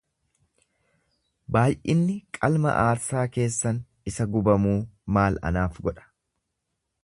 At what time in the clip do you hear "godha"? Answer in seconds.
5.89-6.11